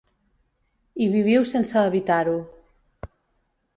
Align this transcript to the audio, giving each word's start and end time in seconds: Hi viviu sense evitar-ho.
Hi 1.03 1.09
viviu 1.15 1.45
sense 1.51 1.85
evitar-ho. 1.93 2.35